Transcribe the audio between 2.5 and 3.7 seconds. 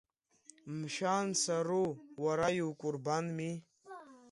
иукәырбанми?!